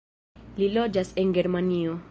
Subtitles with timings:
[0.61, 1.99] Li loĝas en Germanio.